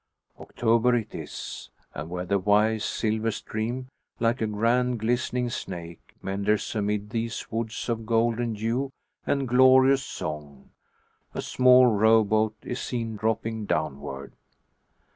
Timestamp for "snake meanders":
5.51-6.73